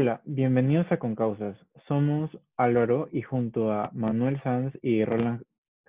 Hola, 0.00 0.20
bienvenidos 0.24 0.86
a 0.92 0.98
Concausas. 0.98 1.56
Somos 1.88 2.30
Álvaro 2.56 3.08
y 3.10 3.22
junto 3.22 3.72
a 3.72 3.90
Manuel 3.92 4.40
Sanz 4.44 4.72
y 4.80 5.04
Roland 5.04 5.42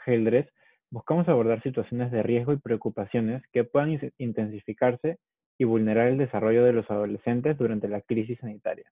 Geldres 0.04 0.48
buscamos 0.90 1.30
abordar 1.30 1.62
situaciones 1.62 2.12
de 2.12 2.24
riesgo 2.24 2.52
y 2.52 2.58
preocupaciones 2.58 3.44
que 3.52 3.66
puedan 3.66 4.00
intensificarse 4.18 5.20
y 5.60 5.64
vulnerar 5.66 6.08
el 6.08 6.18
desarrollo 6.18 6.64
de 6.64 6.74
los 6.74 6.90
adolescentes 6.90 7.56
durante 7.56 7.88
la 7.88 8.02
crisis 8.02 8.40
sanitaria, 8.40 8.92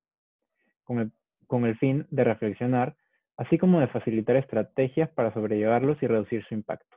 con 0.84 1.00
el, 1.00 1.12
con 1.48 1.66
el 1.66 1.76
fin 1.80 2.06
de 2.12 2.24
reflexionar, 2.24 2.96
así 3.38 3.58
como 3.58 3.80
de 3.80 3.88
facilitar 3.88 4.36
estrategias 4.36 5.10
para 5.10 5.34
sobrellevarlos 5.34 5.98
y 6.04 6.06
reducir 6.06 6.46
su 6.46 6.54
impacto. 6.54 6.96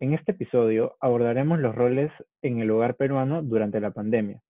En 0.00 0.14
este 0.14 0.32
episodio 0.32 0.96
abordaremos 0.98 1.60
los 1.60 1.76
roles 1.76 2.10
en 2.42 2.58
el 2.58 2.72
hogar 2.72 2.96
peruano 2.96 3.40
durante 3.40 3.78
la 3.78 3.92
pandemia. 3.92 4.42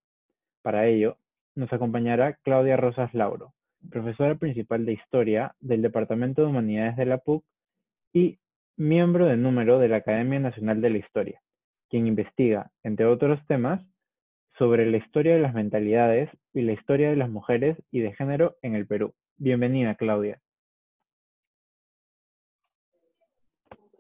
Para 0.62 0.87
ello, 0.87 1.19
nos 1.60 1.73
acompañará 1.74 2.38
Claudia 2.42 2.78
Rosas 2.78 3.12
Lauro, 3.12 3.52
profesora 3.91 4.34
principal 4.34 4.87
de 4.87 4.95
Historia 4.95 5.55
del 5.60 5.83
Departamento 5.83 6.41
de 6.41 6.48
Humanidades 6.48 6.96
de 6.96 7.05
la 7.05 7.19
PUC 7.19 7.45
y 8.14 8.38
miembro 8.77 9.27
de 9.27 9.36
número 9.36 9.78
de 9.78 9.88
la 9.88 9.96
Academia 9.96 10.41
Nacional 10.41 10.80
de 10.80 10.88
la 10.88 10.98
Historia, 10.98 11.42
quien 11.91 12.06
investiga, 12.06 12.70
entre 12.83 13.05
otros 13.05 13.38
temas, 13.46 13.83
sobre 14.56 14.91
la 14.91 14.96
historia 14.96 15.34
de 15.34 15.41
las 15.41 15.52
mentalidades 15.52 16.30
y 16.55 16.62
la 16.62 16.73
historia 16.73 17.10
de 17.10 17.16
las 17.16 17.28
mujeres 17.28 17.77
y 17.91 18.00
de 18.00 18.14
género 18.14 18.56
en 18.62 18.74
el 18.74 18.86
Perú. 18.86 19.12
Bienvenida, 19.36 19.95
Claudia. 19.97 20.41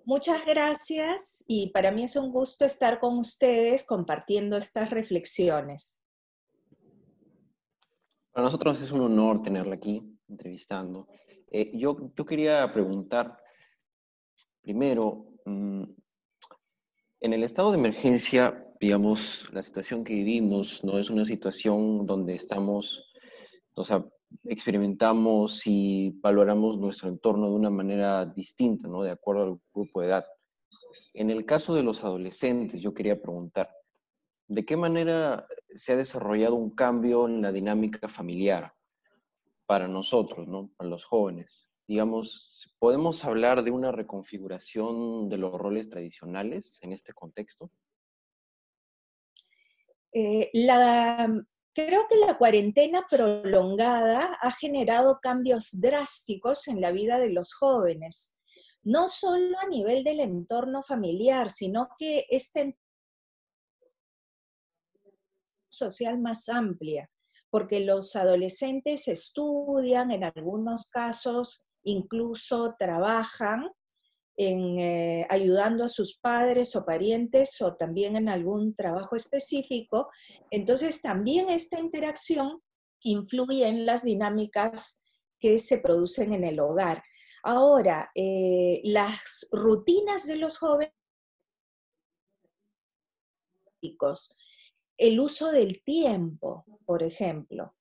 Muchas 0.06 0.46
gracias 0.46 1.44
y 1.46 1.70
para 1.72 1.90
mí 1.90 2.04
es 2.04 2.16
un 2.16 2.32
gusto 2.32 2.64
estar 2.64 2.98
con 2.98 3.18
ustedes 3.18 3.86
compartiendo 3.86 4.56
estas 4.56 4.88
reflexiones. 4.88 5.99
Para 8.32 8.44
nosotros 8.44 8.80
es 8.80 8.92
un 8.92 9.00
honor 9.00 9.42
tenerla 9.42 9.74
aquí 9.74 10.02
entrevistando. 10.28 11.06
Eh, 11.50 11.72
yo, 11.76 12.12
yo 12.16 12.24
quería 12.24 12.72
preguntar, 12.72 13.36
primero, 14.60 15.26
mm, 15.44 15.82
en 17.22 17.32
el 17.32 17.42
estado 17.42 17.72
de 17.72 17.78
emergencia, 17.78 18.64
digamos, 18.80 19.52
la 19.52 19.62
situación 19.62 20.04
que 20.04 20.14
vivimos 20.14 20.84
no 20.84 20.98
es 20.98 21.10
una 21.10 21.24
situación 21.24 22.06
donde 22.06 22.34
estamos, 22.34 23.12
o 23.74 23.84
sea, 23.84 24.06
experimentamos 24.44 25.66
y 25.66 26.10
valoramos 26.20 26.78
nuestro 26.78 27.08
entorno 27.08 27.48
de 27.48 27.54
una 27.54 27.70
manera 27.70 28.24
distinta, 28.26 28.86
¿no? 28.86 29.02
De 29.02 29.10
acuerdo 29.10 29.42
al 29.42 29.60
grupo 29.74 30.00
de 30.00 30.06
edad. 30.06 30.24
En 31.14 31.30
el 31.30 31.44
caso 31.44 31.74
de 31.74 31.82
los 31.82 32.04
adolescentes, 32.04 32.80
yo 32.80 32.94
quería 32.94 33.20
preguntar, 33.20 33.68
¿de 34.50 34.64
qué 34.64 34.76
manera 34.76 35.46
se 35.76 35.92
ha 35.92 35.96
desarrollado 35.96 36.56
un 36.56 36.70
cambio 36.70 37.26
en 37.28 37.40
la 37.40 37.52
dinámica 37.52 38.08
familiar 38.08 38.74
para 39.64 39.86
nosotros, 39.86 40.48
¿no? 40.48 40.72
Para 40.76 40.90
los 40.90 41.04
jóvenes. 41.04 41.70
Digamos, 41.86 42.74
¿podemos 42.80 43.24
hablar 43.24 43.62
de 43.62 43.70
una 43.70 43.92
reconfiguración 43.92 45.28
de 45.28 45.38
los 45.38 45.52
roles 45.52 45.88
tradicionales 45.88 46.80
en 46.82 46.92
este 46.92 47.12
contexto? 47.12 47.70
Eh, 50.12 50.50
la, 50.52 51.32
creo 51.72 52.02
que 52.08 52.16
la 52.16 52.36
cuarentena 52.36 53.06
prolongada 53.08 54.36
ha 54.42 54.50
generado 54.50 55.20
cambios 55.22 55.80
drásticos 55.80 56.66
en 56.66 56.80
la 56.80 56.90
vida 56.90 57.20
de 57.20 57.30
los 57.30 57.54
jóvenes, 57.54 58.36
no 58.82 59.06
solo 59.06 59.56
a 59.60 59.68
nivel 59.68 60.02
del 60.02 60.18
entorno 60.18 60.82
familiar, 60.82 61.50
sino 61.50 61.90
que 61.96 62.26
este 62.30 62.76
social 65.70 66.18
más 66.20 66.48
amplia, 66.48 67.08
porque 67.50 67.80
los 67.80 68.16
adolescentes 68.16 69.08
estudian, 69.08 70.10
en 70.10 70.24
algunos 70.24 70.88
casos 70.90 71.66
incluso 71.82 72.74
trabajan 72.78 73.70
en, 74.36 74.78
eh, 74.78 75.26
ayudando 75.28 75.84
a 75.84 75.88
sus 75.88 76.18
padres 76.18 76.74
o 76.76 76.84
parientes 76.84 77.60
o 77.60 77.74
también 77.76 78.16
en 78.16 78.28
algún 78.28 78.74
trabajo 78.74 79.16
específico. 79.16 80.08
Entonces 80.50 81.02
también 81.02 81.48
esta 81.48 81.78
interacción 81.78 82.60
influye 83.02 83.66
en 83.66 83.86
las 83.86 84.02
dinámicas 84.02 85.02
que 85.38 85.58
se 85.58 85.78
producen 85.78 86.34
en 86.34 86.44
el 86.44 86.60
hogar. 86.60 87.02
Ahora, 87.42 88.10
eh, 88.14 88.80
las 88.84 89.48
rutinas 89.50 90.26
de 90.26 90.36
los 90.36 90.58
jóvenes 90.58 90.92
el 95.00 95.18
uso 95.18 95.50
del 95.50 95.82
tiempo, 95.82 96.64
por 96.84 97.02
ejemplo. 97.02 97.74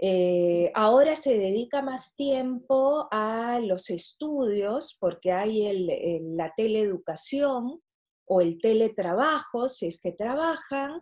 Eh, 0.00 0.70
ahora 0.74 1.14
se 1.16 1.38
dedica 1.38 1.82
más 1.82 2.16
tiempo 2.16 3.08
a 3.10 3.60
los 3.60 3.90
estudios 3.90 4.96
porque 5.00 5.32
hay 5.32 6.20
la 6.36 6.52
teleeducación 6.56 7.80
o 8.26 8.40
el 8.40 8.58
teletrabajo, 8.58 9.68
si 9.68 9.86
es 9.86 10.00
que 10.00 10.12
trabajan. 10.12 11.00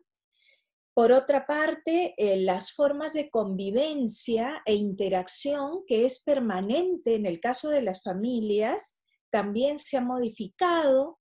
Por 0.94 1.12
otra 1.12 1.46
parte, 1.46 2.14
eh, 2.16 2.38
las 2.38 2.72
formas 2.72 3.14
de 3.14 3.30
convivencia 3.30 4.62
e 4.66 4.74
interacción 4.74 5.84
que 5.86 6.04
es 6.04 6.22
permanente 6.22 7.14
en 7.14 7.26
el 7.26 7.40
caso 7.40 7.70
de 7.70 7.82
las 7.82 8.02
familias 8.02 9.02
también 9.30 9.78
se 9.78 9.96
ha 9.96 10.00
modificado 10.00 11.18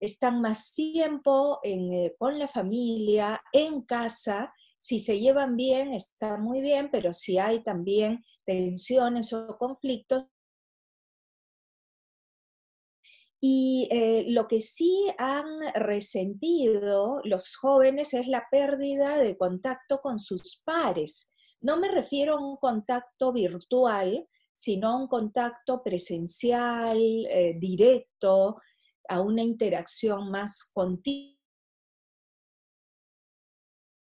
están 0.00 0.40
más 0.40 0.72
tiempo 0.72 1.60
eh, 1.62 2.14
con 2.18 2.38
la 2.38 2.48
familia, 2.48 3.40
en 3.52 3.82
casa. 3.82 4.52
Si 4.78 4.98
se 4.98 5.20
llevan 5.20 5.56
bien, 5.56 5.92
está 5.92 6.38
muy 6.38 6.62
bien, 6.62 6.90
pero 6.90 7.12
si 7.12 7.38
hay 7.38 7.62
también 7.62 8.24
tensiones 8.44 9.32
o 9.32 9.58
conflictos. 9.58 10.24
Y 13.42 13.88
eh, 13.90 14.24
lo 14.28 14.46
que 14.48 14.60
sí 14.60 15.06
han 15.16 15.46
resentido 15.74 17.20
los 17.24 17.56
jóvenes 17.56 18.12
es 18.12 18.26
la 18.26 18.44
pérdida 18.50 19.16
de 19.16 19.36
contacto 19.36 20.00
con 20.00 20.18
sus 20.18 20.62
pares. 20.64 21.32
No 21.62 21.78
me 21.78 21.90
refiero 21.90 22.36
a 22.36 22.40
un 22.40 22.56
contacto 22.56 23.32
virtual, 23.32 24.26
sino 24.52 24.90
a 24.90 24.96
un 24.96 25.08
contacto 25.08 25.82
presencial, 25.82 26.98
eh, 26.98 27.56
directo, 27.58 28.60
a 29.10 29.20
una 29.20 29.42
interacción 29.42 30.30
más 30.30 30.70
continua. 30.72 31.36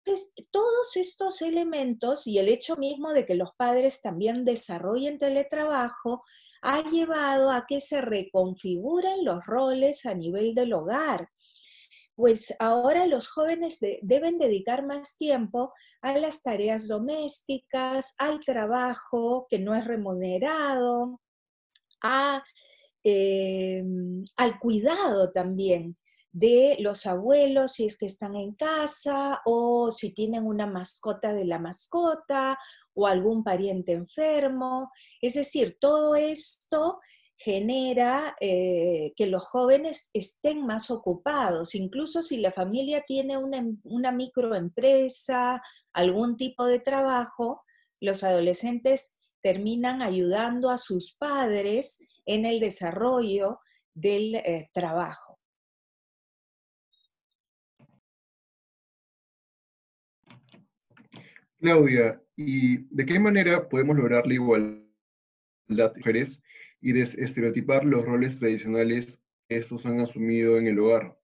Entonces, 0.05 0.33
todos 0.51 0.97
estos 0.97 1.41
elementos 1.41 2.27
y 2.27 2.37
el 2.37 2.49
hecho 2.49 2.75
mismo 2.75 3.13
de 3.13 3.25
que 3.25 3.35
los 3.35 3.49
padres 3.57 4.01
también 4.01 4.45
desarrollen 4.45 5.17
teletrabajo 5.17 6.23
ha 6.61 6.83
llevado 6.89 7.51
a 7.51 7.65
que 7.67 7.79
se 7.79 8.01
reconfiguren 8.01 9.25
los 9.25 9.45
roles 9.45 10.05
a 10.05 10.13
nivel 10.13 10.53
del 10.53 10.73
hogar. 10.73 11.29
Pues 12.15 12.53
ahora 12.59 13.07
los 13.07 13.27
jóvenes 13.27 13.79
deben 14.01 14.37
dedicar 14.37 14.85
más 14.85 15.17
tiempo 15.17 15.73
a 16.01 16.17
las 16.17 16.43
tareas 16.43 16.87
domésticas, 16.87 18.13
al 18.19 18.41
trabajo 18.41 19.47
que 19.49 19.57
no 19.57 19.73
es 19.73 19.85
remunerado, 19.85 21.19
a 22.03 22.43
Em, 23.03 24.23
al 24.37 24.59
cuidado 24.59 25.31
también 25.31 25.97
de 26.31 26.77
los 26.79 27.05
abuelos 27.05 27.73
si 27.73 27.85
es 27.85 27.97
que 27.97 28.05
están 28.05 28.35
en 28.35 28.55
casa 28.55 29.41
o 29.45 29.91
si 29.91 30.13
tienen 30.13 30.45
una 30.47 30.65
mascota 30.65 31.33
de 31.33 31.45
la 31.45 31.59
mascota 31.59 32.57
o 32.93 33.05
algún 33.05 33.43
pariente 33.43 33.91
enfermo. 33.91 34.89
Es 35.21 35.33
decir, 35.35 35.77
todo 35.79 36.15
esto 36.15 36.99
genera 37.35 38.35
eh, 38.39 39.11
que 39.15 39.27
los 39.27 39.43
jóvenes 39.43 40.09
estén 40.13 40.65
más 40.65 40.89
ocupados, 40.89 41.75
incluso 41.75 42.21
si 42.21 42.37
la 42.37 42.51
familia 42.51 43.03
tiene 43.05 43.37
una, 43.37 43.57
em, 43.57 43.79
una 43.83 44.11
microempresa, 44.11 45.61
algún 45.91 46.37
tipo 46.37 46.65
de 46.65 46.79
trabajo, 46.79 47.63
los 47.99 48.23
adolescentes 48.23 49.19
terminan 49.41 50.01
ayudando 50.01 50.69
a 50.69 50.77
sus 50.77 51.15
padres 51.15 51.99
en 52.25 52.45
el 52.45 52.59
desarrollo 52.59 53.59
del 53.93 54.35
eh, 54.35 54.69
trabajo. 54.73 55.39
Claudia, 61.59 62.21
¿y 62.35 62.79
de 62.93 63.05
qué 63.05 63.19
manera 63.19 63.69
podemos 63.69 63.95
lograr 63.95 64.27
la 64.27 64.33
igualdad 64.33 64.83
de 65.69 65.91
mujeres 65.95 66.41
y 66.81 66.91
desestereotipar 66.91 67.85
los 67.85 68.03
roles 68.05 68.37
tradicionales 68.37 69.17
que 69.47 69.57
estos 69.57 69.85
han 69.85 70.01
asumido 70.01 70.57
en 70.57 70.67
el 70.67 70.79
hogar? 70.79 71.17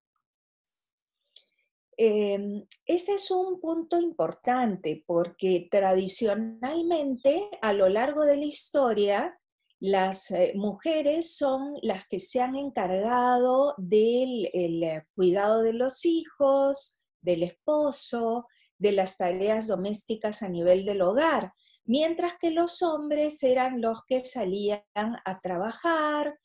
Em, 1.98 2.66
ese 2.86 3.16
es 3.16 3.30
un 3.30 3.60
punto 3.60 4.00
importante 4.00 5.04
porque 5.06 5.68
tradicionalmente 5.70 7.50
a 7.62 7.74
lo 7.74 7.90
largo 7.90 8.24
de 8.24 8.38
la 8.38 8.46
historia 8.46 9.39
las 9.80 10.32
eh, 10.32 10.54
mujeres 10.56 11.38
son 11.38 11.76
las 11.82 12.08
que 12.08 12.20
se 12.20 12.42
han 12.42 12.56
encargado 12.56 13.76
del 13.78 14.46
eh, 14.54 15.04
cuidado 15.16 15.62
de 15.62 15.74
los 15.74 16.06
hijos, 16.06 17.06
del 17.22 17.44
esposo, 17.44 18.48
de 18.78 18.92
las 18.92 19.18
tareas 19.18 19.68
domésticas 19.68 20.42
a 20.42 20.50
nivel 20.50 20.86
del 20.86 21.02
hogar. 21.02 21.54
mientras 21.86 22.34
que 22.40 22.52
los 22.52 22.84
hombres 22.84 23.42
eran 23.42 23.82
los 23.82 24.04
que 24.06 24.20
salían 24.20 24.84
a 24.94 25.40
trabajar, 25.42 26.38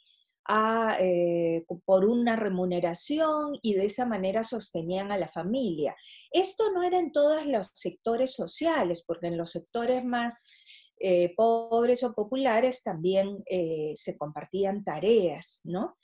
eh, 1.00 1.64
por 1.86 2.04
una 2.04 2.36
remuneración 2.36 3.58
y 3.62 3.74
de 3.74 3.86
esa 3.86 4.04
manera 4.04 4.42
sostenían 4.42 5.10
a 5.10 5.16
la 5.16 5.28
familia. 5.28 5.96
Esto 6.30 6.70
no 6.72 6.82
era 6.82 6.98
en 6.98 7.12
todos 7.12 7.46
los 7.46 7.70
sectores 7.72 8.34
sociales, 8.34 9.02
porque 9.06 9.28
en 9.28 9.38
los 9.38 9.52
sectores 9.52 10.04
más 10.04 10.46
eh, 10.98 11.34
pobres 11.34 12.02
o 12.02 12.12
populares 12.14 12.82
también 12.82 13.42
eh, 13.46 13.92
se 13.94 14.16
compartían 14.16 14.84
tareas, 14.84 15.60
¿no? 15.64 15.96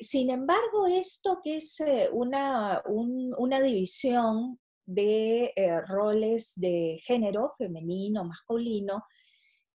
sin 0.00 0.30
embargo, 0.30 0.86
esto 0.86 1.40
que 1.42 1.56
es 1.56 1.82
una, 2.12 2.80
una 2.86 3.60
división 3.60 4.60
de 4.86 5.52
roles 5.88 6.52
de 6.54 7.00
género, 7.04 7.54
femenino, 7.58 8.22
masculino, 8.22 9.02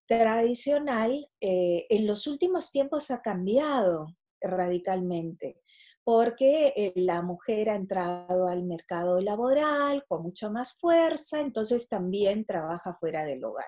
tradicional 0.05 1.27
eh, 1.39 1.85
en 1.89 2.07
los 2.07 2.27
últimos 2.27 2.71
tiempos 2.71 3.11
ha 3.11 3.21
cambiado 3.21 4.15
radicalmente 4.41 5.57
porque 6.03 6.73
eh, 6.75 6.93
la 6.95 7.21
mujer 7.21 7.69
ha 7.69 7.75
entrado 7.75 8.49
al 8.49 8.63
mercado 8.63 9.21
laboral 9.21 10.03
con 10.07 10.23
mucho 10.23 10.51
más 10.51 10.77
fuerza, 10.77 11.39
entonces 11.39 11.87
también 11.87 12.45
trabaja 12.45 12.97
fuera 12.99 13.23
del 13.23 13.43
hogar. 13.45 13.65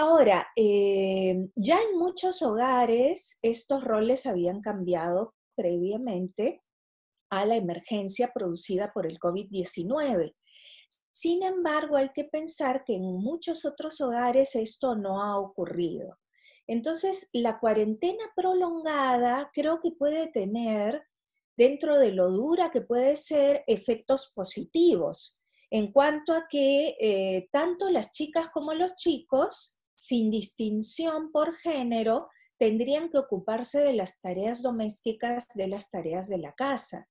Ahora, 0.00 0.46
eh, 0.54 1.48
ya 1.56 1.80
en 1.80 1.98
muchos 1.98 2.40
hogares 2.42 3.36
estos 3.42 3.82
roles 3.82 4.26
habían 4.26 4.60
cambiado 4.60 5.34
previamente 5.56 6.62
a 7.30 7.44
la 7.44 7.56
emergencia 7.56 8.30
producida 8.32 8.92
por 8.92 9.08
el 9.08 9.18
COVID-19. 9.18 10.36
Sin 11.10 11.42
embargo, 11.42 11.96
hay 11.96 12.10
que 12.10 12.22
pensar 12.22 12.84
que 12.84 12.94
en 12.94 13.02
muchos 13.02 13.64
otros 13.64 14.00
hogares 14.00 14.54
esto 14.54 14.94
no 14.94 15.20
ha 15.20 15.36
ocurrido. 15.36 16.16
Entonces, 16.68 17.28
la 17.32 17.58
cuarentena 17.58 18.22
prolongada 18.36 19.50
creo 19.52 19.80
que 19.80 19.90
puede 19.90 20.28
tener, 20.28 21.02
dentro 21.56 21.98
de 21.98 22.12
lo 22.12 22.30
dura 22.30 22.70
que 22.70 22.82
puede 22.82 23.16
ser, 23.16 23.64
efectos 23.66 24.30
positivos, 24.32 25.42
en 25.72 25.90
cuanto 25.90 26.34
a 26.34 26.46
que 26.48 26.94
eh, 27.00 27.48
tanto 27.50 27.90
las 27.90 28.12
chicas 28.12 28.48
como 28.50 28.72
los 28.74 28.94
chicos, 28.94 29.77
sin 29.98 30.30
distinción 30.30 31.30
por 31.32 31.54
género, 31.56 32.28
tendrían 32.56 33.10
que 33.10 33.18
ocuparse 33.18 33.80
de 33.80 33.92
las 33.92 34.20
tareas 34.20 34.62
domésticas, 34.62 35.48
de 35.54 35.68
las 35.68 35.90
tareas 35.90 36.28
de 36.28 36.38
la 36.38 36.54
casa 36.54 37.06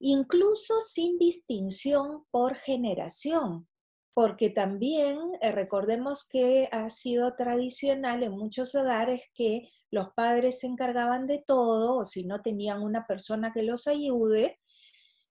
incluso 0.00 0.80
sin 0.80 1.18
distinción 1.18 2.24
por 2.30 2.56
generación, 2.56 3.68
porque 4.14 4.50
también 4.50 5.18
eh, 5.40 5.52
recordemos 5.52 6.26
que 6.28 6.68
ha 6.70 6.88
sido 6.88 7.34
tradicional 7.34 8.22
en 8.22 8.32
muchos 8.32 8.74
hogares 8.74 9.22
que 9.34 9.68
los 9.90 10.10
padres 10.14 10.60
se 10.60 10.66
encargaban 10.66 11.26
de 11.26 11.42
todo 11.46 11.98
o 11.98 12.04
si 12.04 12.26
no 12.26 12.40
tenían 12.40 12.82
una 12.82 13.06
persona 13.06 13.52
que 13.52 13.62
los 13.62 13.86
ayude 13.86 14.58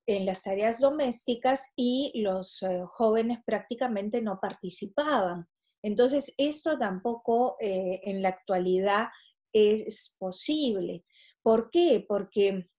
en 0.05 0.25
las 0.25 0.43
tareas 0.43 0.79
domésticas 0.79 1.71
y 1.77 2.11
los 2.15 2.61
eh, 2.63 2.81
jóvenes 2.87 3.39
prácticamente 3.45 4.21
no 4.21 4.39
participaban. 4.41 5.47
Entonces, 5.83 6.33
esto 6.37 6.79
tampoco 6.79 7.57
eh, 7.59 7.99
en 8.03 8.21
la 8.21 8.29
actualidad 8.29 9.09
es 9.51 10.15
posible. 10.17 11.03
¿Por 11.43 11.69
qué? 11.69 12.03
Porque 12.07 12.69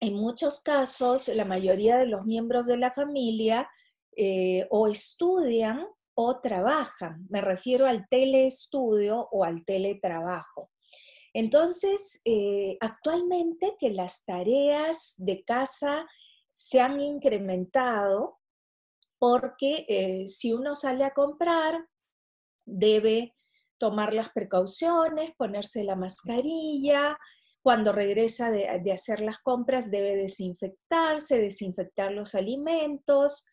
en 0.00 0.14
muchos 0.14 0.60
casos, 0.60 1.28
la 1.28 1.44
mayoría 1.44 1.98
de 1.98 2.06
los 2.06 2.24
miembros 2.24 2.66
de 2.66 2.76
la 2.76 2.92
familia 2.92 3.68
eh, 4.16 4.66
o 4.70 4.86
estudian 4.86 5.86
o 6.14 6.40
trabajan. 6.40 7.26
Me 7.28 7.40
refiero 7.40 7.86
al 7.86 8.06
teleestudio 8.08 9.28
o 9.32 9.44
al 9.44 9.64
teletrabajo. 9.64 10.70
Entonces, 11.34 12.20
eh, 12.24 12.76
actualmente 12.80 13.74
que 13.80 13.90
las 13.90 14.24
tareas 14.24 15.14
de 15.18 15.42
casa 15.42 16.06
se 16.52 16.80
han 16.80 17.00
incrementado 17.00 18.38
porque 19.18 20.26
si 20.26 20.52
uno 20.52 20.74
sale 20.74 21.04
a 21.04 21.14
comprar, 21.14 21.86
debe 22.64 23.34
tomar 23.78 24.14
las 24.14 24.30
precauciones, 24.30 25.32
ponerse 25.36 25.84
la 25.84 25.96
mascarilla, 25.96 27.18
cuando 27.62 27.92
regresa 27.92 28.50
de, 28.50 28.92
hacer 28.92 29.20
las 29.20 29.38
compras 29.38 29.90
debe 29.90 30.16
desinfectarse, 30.16 31.38
desinfectar 31.38 32.10
los 32.10 32.34
alimentos. 32.34 33.46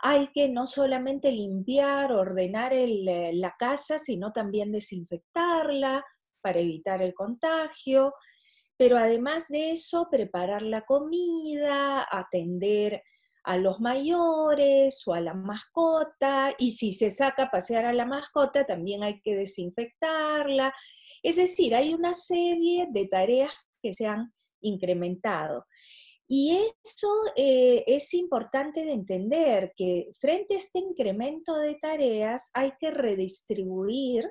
Hay 0.00 0.28
que 0.32 0.48
no 0.48 0.66
solamente 0.66 1.30
limpiar, 1.30 2.10
ordenar 2.10 2.72
eh, 2.72 3.32
la 3.34 3.54
casa, 3.58 3.98
sino 3.98 4.32
también 4.32 4.72
desinfectarla 4.72 6.02
para 6.40 6.58
evitar 6.58 7.02
el 7.02 7.12
contagio. 7.12 8.14
Pero 8.78 8.96
además 8.96 9.48
de 9.48 9.72
eso, 9.72 10.08
preparar 10.10 10.62
la 10.62 10.86
comida, 10.86 12.06
atender 12.10 13.02
a 13.44 13.56
los 13.56 13.80
mayores 13.80 15.02
o 15.06 15.14
a 15.14 15.20
la 15.20 15.34
mascota, 15.34 16.54
y 16.58 16.72
si 16.72 16.92
se 16.92 17.10
saca 17.10 17.44
a 17.44 17.50
pasear 17.50 17.86
a 17.86 17.92
la 17.92 18.06
mascota, 18.06 18.64
también 18.64 19.02
hay 19.02 19.20
que 19.20 19.34
desinfectarla. 19.34 20.74
Es 21.22 21.36
decir, 21.36 21.74
hay 21.74 21.94
una 21.94 22.14
serie 22.14 22.88
de 22.90 23.06
tareas 23.06 23.52
que 23.82 23.92
se 23.92 24.06
han 24.06 24.32
incrementado. 24.60 25.66
Y 26.32 26.56
eso 26.84 27.08
eh, 27.34 27.82
es 27.88 28.14
importante 28.14 28.84
de 28.84 28.92
entender, 28.92 29.72
que 29.76 30.12
frente 30.20 30.54
a 30.54 30.58
este 30.58 30.78
incremento 30.78 31.56
de 31.56 31.74
tareas 31.74 32.50
hay 32.54 32.72
que 32.78 32.92
redistribuir 32.92 34.30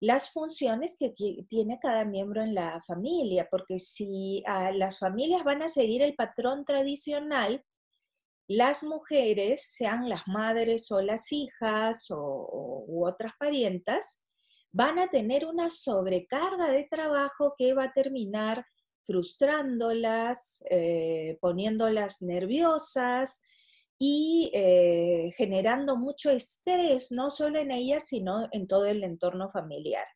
las 0.00 0.30
funciones 0.30 0.96
que 0.98 1.14
tiene 1.48 1.78
cada 1.80 2.04
miembro 2.04 2.42
en 2.42 2.54
la 2.54 2.80
familia, 2.86 3.48
porque 3.50 3.78
si 3.78 4.44
las 4.74 4.98
familias 4.98 5.42
van 5.44 5.62
a 5.62 5.68
seguir 5.68 6.02
el 6.02 6.14
patrón 6.14 6.64
tradicional, 6.64 7.64
las 8.46 8.82
mujeres, 8.82 9.72
sean 9.74 10.08
las 10.08 10.22
madres 10.26 10.90
o 10.92 11.00
las 11.00 11.32
hijas 11.32 12.10
o, 12.10 12.84
u 12.86 13.06
otras 13.06 13.32
parientas, 13.38 14.22
van 14.72 14.98
a 14.98 15.08
tener 15.08 15.46
una 15.46 15.70
sobrecarga 15.70 16.70
de 16.70 16.84
trabajo 16.90 17.54
que 17.56 17.74
va 17.74 17.84
a 17.84 17.92
terminar 17.92 18.64
frustrándolas, 19.02 20.62
eh, 20.70 21.38
poniéndolas 21.40 22.22
nerviosas 22.22 23.42
y 23.98 24.50
eh, 24.52 25.30
generando 25.36 25.96
mucho 25.96 26.30
estrés, 26.30 27.12
no 27.12 27.30
solo 27.30 27.60
en 27.60 27.70
ellas, 27.70 28.08
sino 28.08 28.48
en 28.50 28.66
todo 28.66 28.86
el 28.86 29.04
entorno 29.04 29.50
familiar. 29.50 30.06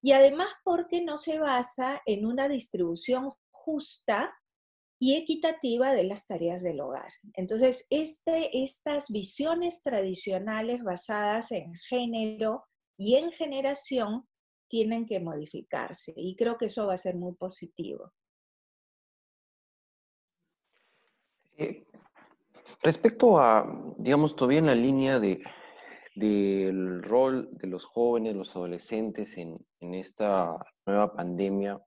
Y 0.00 0.12
además 0.12 0.48
porque 0.64 1.02
no 1.02 1.16
se 1.16 1.38
basa 1.38 2.00
en 2.06 2.26
una 2.26 2.48
distribución 2.48 3.30
justa 3.50 4.34
y 5.02 5.16
equitativa 5.16 5.92
de 5.94 6.04
las 6.04 6.28
tareas 6.28 6.62
del 6.62 6.80
hogar. 6.80 7.10
Entonces, 7.34 7.88
este, 7.90 8.62
estas 8.62 9.10
visiones 9.10 9.82
tradicionales 9.82 10.84
basadas 10.84 11.50
en 11.50 11.74
género, 11.88 12.62
y 12.96 13.16
en 13.16 13.32
generación 13.32 14.28
tienen 14.68 15.06
que 15.06 15.18
modificarse 15.18 16.12
y 16.16 16.36
creo 16.36 16.56
que 16.56 16.66
eso 16.66 16.86
va 16.86 16.94
a 16.94 16.96
ser 16.96 17.16
muy 17.16 17.34
positivo. 17.34 18.12
Eh, 21.56 21.84
respecto 22.80 23.38
a, 23.38 23.66
digamos, 23.98 24.36
todavía 24.36 24.60
en 24.60 24.66
la 24.66 24.74
línea 24.76 25.18
de, 25.18 25.42
del 26.14 27.02
rol 27.02 27.48
de 27.52 27.66
los 27.66 27.84
jóvenes, 27.84 28.36
los 28.36 28.54
adolescentes 28.54 29.36
en, 29.36 29.56
en, 29.80 29.94
esta 29.94 30.56
nueva 30.86 31.12
pandemia, 31.12 31.80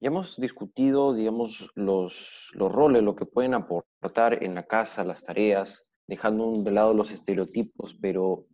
ya 0.00 0.08
hemos 0.08 0.36
discutido, 0.36 1.14
digamos, 1.14 1.70
los, 1.74 2.50
los 2.54 2.70
roles, 2.70 3.02
lo 3.02 3.16
que 3.16 3.26
pueden 3.26 3.54
aportar 3.54 4.42
en 4.44 4.54
la 4.54 4.66
casa, 4.66 5.04
las 5.04 5.24
tareas, 5.24 5.82
dejando 6.06 6.52
de 6.52 6.70
lado 6.70 6.94
los 6.94 7.10
estereotipos, 7.10 7.96
pero 8.00 8.46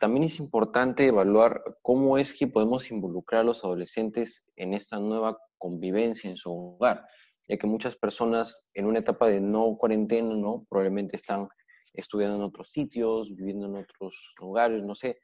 también 0.00 0.24
es 0.24 0.40
importante 0.40 1.06
evaluar 1.06 1.62
cómo 1.82 2.18
es 2.18 2.34
que 2.34 2.48
podemos 2.48 2.90
involucrar 2.90 3.42
a 3.42 3.44
los 3.44 3.64
adolescentes 3.64 4.44
en 4.56 4.74
esta 4.74 4.98
nueva 4.98 5.38
convivencia 5.58 6.28
en 6.28 6.36
su 6.36 6.50
hogar, 6.50 7.06
ya 7.48 7.56
que 7.56 7.66
muchas 7.66 7.94
personas 7.96 8.66
en 8.74 8.86
una 8.86 8.98
etapa 8.98 9.28
de 9.28 9.40
no 9.40 9.76
cuarentena, 9.76 10.34
¿no? 10.34 10.66
Probablemente 10.68 11.16
están 11.16 11.48
estudiando 11.94 12.36
en 12.36 12.42
otros 12.42 12.70
sitios, 12.70 13.34
viviendo 13.34 13.66
en 13.66 13.76
otros 13.76 14.32
lugares, 14.40 14.82
no 14.82 14.94
sé. 14.94 15.20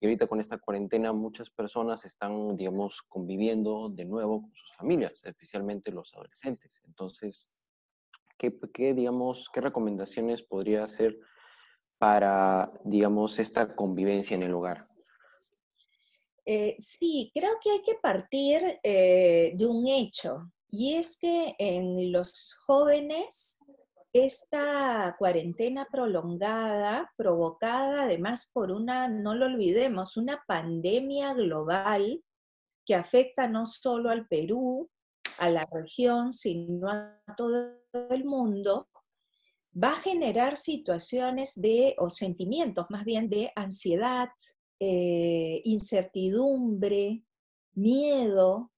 Y 0.00 0.06
ahorita 0.06 0.26
con 0.26 0.40
esta 0.40 0.58
cuarentena 0.58 1.12
muchas 1.12 1.50
personas 1.50 2.04
están, 2.04 2.56
digamos, 2.56 3.02
conviviendo 3.02 3.88
de 3.88 4.04
nuevo 4.04 4.42
con 4.42 4.54
sus 4.54 4.76
familias, 4.76 5.12
especialmente 5.24 5.90
los 5.90 6.12
adolescentes. 6.14 6.80
Entonces, 6.84 7.46
¿qué, 8.36 8.58
qué 8.74 8.94
digamos, 8.94 9.48
qué 9.52 9.60
recomendaciones 9.60 10.42
podría 10.42 10.84
hacer 10.84 11.18
para, 11.98 12.68
digamos, 12.84 13.38
esta 13.38 13.74
convivencia 13.74 14.36
en 14.36 14.42
el 14.42 14.54
hogar? 14.54 14.78
Eh, 16.44 16.76
sí, 16.78 17.32
creo 17.34 17.58
que 17.60 17.70
hay 17.70 17.80
que 17.80 17.94
partir 17.94 18.78
eh, 18.82 19.52
de 19.56 19.66
un 19.66 19.86
hecho, 19.88 20.52
y 20.70 20.94
es 20.94 21.18
que 21.18 21.54
en 21.58 22.12
los 22.12 22.54
jóvenes 22.66 23.58
esta 24.24 25.14
cuarentena 25.18 25.86
prolongada, 25.90 27.12
provocada 27.16 28.04
además 28.04 28.50
por 28.52 28.70
una, 28.70 29.08
no 29.08 29.34
lo 29.34 29.46
olvidemos, 29.46 30.16
una 30.16 30.42
pandemia 30.46 31.34
global 31.34 32.22
que 32.84 32.94
afecta 32.94 33.48
no 33.48 33.66
solo 33.66 34.10
al 34.10 34.26
Perú, 34.28 34.88
a 35.38 35.50
la 35.50 35.66
región, 35.70 36.32
sino 36.32 36.88
a 36.88 37.20
todo 37.36 37.72
el 38.10 38.24
mundo, 38.24 38.88
va 39.76 39.92
a 39.92 39.96
generar 39.96 40.56
situaciones 40.56 41.54
de, 41.54 41.94
o 41.98 42.08
sentimientos 42.08 42.86
más 42.88 43.04
bien 43.04 43.28
de 43.28 43.52
ansiedad, 43.54 44.28
eh, 44.80 45.60
incertidumbre, 45.64 47.22
miedo. 47.74 48.72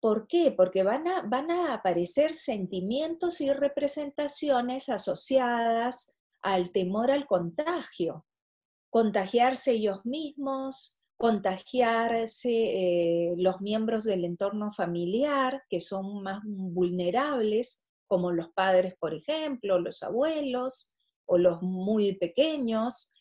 ¿Por 0.00 0.28
qué? 0.28 0.52
Porque 0.52 0.82
van 0.82 1.08
a, 1.08 1.22
van 1.22 1.50
a 1.50 1.74
aparecer 1.74 2.34
sentimientos 2.34 3.40
y 3.40 3.52
representaciones 3.52 4.88
asociadas 4.88 6.14
al 6.40 6.70
temor 6.70 7.10
al 7.10 7.26
contagio. 7.26 8.24
Contagiarse 8.90 9.72
ellos 9.72 10.04
mismos, 10.04 11.02
contagiarse 11.16 12.50
eh, 12.50 13.34
los 13.36 13.60
miembros 13.60 14.04
del 14.04 14.24
entorno 14.24 14.72
familiar, 14.72 15.64
que 15.68 15.80
son 15.80 16.22
más 16.22 16.40
vulnerables, 16.44 17.84
como 18.06 18.30
los 18.30 18.50
padres, 18.52 18.94
por 18.98 19.14
ejemplo, 19.14 19.80
los 19.80 20.02
abuelos 20.02 20.96
o 21.26 21.36
los 21.36 21.60
muy 21.60 22.16
pequeños. 22.16 23.14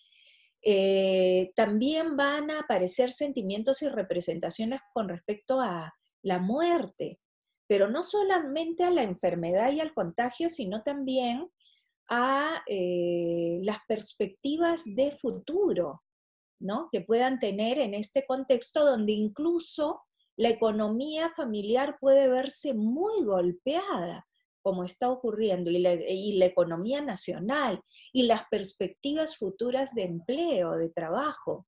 Eh, 0.62 1.52
también 1.56 2.16
van 2.16 2.52
a 2.52 2.60
aparecer 2.62 3.12
sentimientos 3.12 3.82
y 3.82 3.90
representaciones 3.90 4.80
con 4.94 5.10
respecto 5.10 5.60
a 5.60 5.94
la 6.28 6.40
muerte, 6.40 7.20
pero 7.68 7.90
no 7.90 8.04
solamente 8.04 8.84
a 8.84 8.92
la 8.92 9.04
enfermedad 9.04 9.72
y 9.72 9.80
al 9.80 9.94
contagio, 9.94 10.50
sino 10.50 10.84
también 10.84 11.50
a 12.10 12.64
eh, 12.68 13.60
las 13.64 13.80
perspectivas 13.88 14.84
de 14.86 15.12
futuro, 15.12 16.04
¿no? 16.60 16.90
Que 16.92 17.02
puedan 17.02 17.40
tener 17.40 17.80
en 17.80 17.94
este 17.94 18.26
contexto 18.26 18.86
donde 18.86 19.14
incluso 19.14 20.02
la 20.38 20.50
economía 20.50 21.32
familiar 21.36 21.98
puede 22.00 22.28
verse 22.28 22.74
muy 22.74 23.24
golpeada 23.24 24.26
como 24.68 24.84
está 24.84 25.10
ocurriendo, 25.10 25.72
y 25.72 25.80
la, 25.80 26.46
economía 26.46 27.00
nacional, 27.00 27.80
y 28.12 28.24
las 28.24 28.42
perspectivas 28.52 29.38
futuras 29.38 29.96
de 29.96 30.04
empleo, 30.04 30.74
de 30.74 30.90
trabajo 30.90 31.66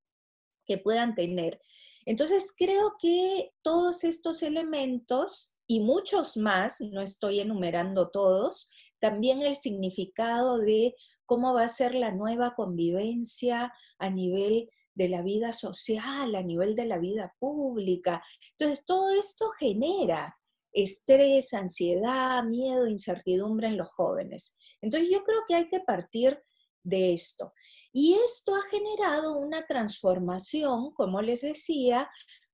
que 0.70 0.78
puedan 0.78 1.16
tener. 1.16 1.60
Entonces, 2.06 2.54
creo 2.56 2.94
que 3.02 3.52
todos 3.64 4.04
estos 4.04 4.44
elementos 4.44 5.60
y 5.68 5.80
muchos 5.82 6.38
más, 6.38 6.80
no 6.80 7.02
estoy 7.02 7.40
enumerando 7.40 8.10
todos, 8.10 8.72
también 9.00 9.42
el 9.42 9.56
significado 9.56 10.60
de 10.60 10.96
cómo 11.26 11.54
va 11.54 11.64
a 11.64 11.68
ser 11.68 11.96
la 11.96 12.12
nueva 12.12 12.54
convivencia 12.56 13.74
a 13.98 14.10
nivel 14.10 14.70
de 14.94 15.10
la 15.10 15.22
vida 15.24 15.52
social, 15.52 16.36
a 16.36 16.44
nivel 16.44 16.76
de 16.76 16.86
la 16.86 17.00
vida 17.00 17.36
pública. 17.40 18.24
Entonces, 18.58 18.86
todo 18.86 19.12
esto 19.12 19.50
genera 19.60 20.38
estrés, 20.72 21.54
ansiedad, 21.54 22.44
miedo, 22.44 22.88
incertidumbre 22.88 23.68
en 23.68 23.78
los 23.78 23.92
jóvenes. 23.92 24.58
Entonces 24.82 25.10
yo 25.12 25.24
creo 25.24 25.40
que 25.48 25.56
hay 25.56 25.70
que 25.70 25.80
partir 25.80 26.40
de 26.84 27.14
esto. 27.14 27.54
Y 27.92 28.16
esto 28.26 28.56
ha 28.56 28.62
generado 28.70 29.38
una 29.38 29.66
transformación, 29.66 30.92
como 30.94 31.22
les 31.22 31.42
decía, 31.42 32.10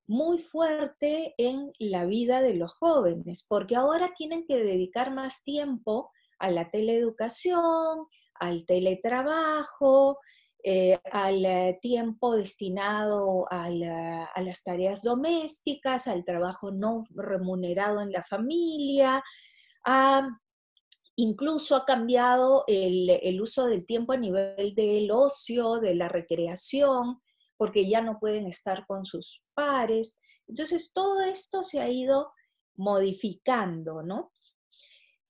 muy 0.07 0.37
fuerte 0.37 1.33
en 1.37 1.71
la 1.79 2.05
vida 2.05 2.41
de 2.41 2.53
los 2.53 2.75
jóvenes, 2.75 3.45
porque 3.47 3.75
ahora 3.75 4.11
tienen 4.15 4.45
que 4.45 4.57
dedicar 4.57 5.13
más 5.13 5.43
tiempo 5.43 6.11
a 6.39 6.51
la 6.51 6.69
teleeducación, 6.69 8.05
al 8.35 8.65
teletrabajo, 8.65 10.19
eh, 10.67 10.99
al 11.11 11.45
eh, 11.45 11.77
tiempo 11.79 12.35
destinado 12.35 13.45
a, 13.51 13.69
las 13.69 14.63
tareas 14.63 15.03
domésticas, 15.03 16.07
al 16.07 16.25
trabajo 16.25 16.71
no 16.71 17.03
remunerado 17.11 18.01
en 18.01 18.11
la 18.11 18.23
familia, 18.23 19.23
incluso 21.15 21.75
ha 21.75 21.85
cambiado 21.85 22.63
el, 22.67 23.41
uso 23.41 23.65
del 23.65 23.85
tiempo 23.85 24.13
a 24.13 24.17
nivel 24.17 24.73
del 24.75 25.11
ocio, 25.11 25.79
de 25.79 25.95
la 25.95 26.07
recreación, 26.07 27.21
porque 27.57 27.87
ya 27.87 28.01
no 28.01 28.19
pueden 28.19 28.47
estar 28.47 28.85
con 28.85 29.05
sus 29.05 29.45
pares. 29.53 30.19
Entonces, 30.47 30.91
todo 30.93 31.21
esto 31.21 31.63
se 31.63 31.79
ha 31.79 31.89
ido 31.89 32.31
modificando, 32.75 34.03
¿no? 34.03 34.31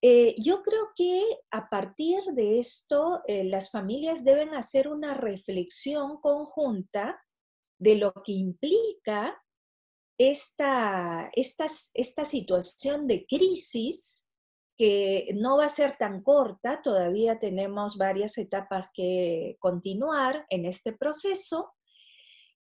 Eh, 0.02 0.36
yo 0.38 0.62
creo 0.62 0.90
que 0.96 1.24
a 1.52 1.70
partir 1.70 2.22
de 2.34 2.60
esto, 2.60 3.22
eh, 3.28 3.44
las 3.44 3.72
familias 3.72 4.24
deben 4.24 4.54
hacer 4.54 4.88
una 4.88 5.14
reflexión 5.14 6.20
conjunta 6.20 7.20
de 7.80 7.96
lo 7.96 8.14
que 8.24 8.34
implica 8.34 9.36
esta, 10.18 11.30
esta 11.34 12.26
situación 12.26 13.08
de 13.08 13.26
crisis 13.26 14.25
que 14.78 15.30
no 15.36 15.58
va 15.58 15.66
a 15.66 15.70
ser 15.70 15.96
tan 15.96 16.22
corta, 16.22 16.82
todavía 16.82 17.40
tenemos 17.40 17.98
varias 17.98 18.38
etapas 18.38 18.88
que 18.94 19.56
continuar 19.60 20.46
en 20.50 20.66
este 20.66 20.94
proceso. 20.94 21.74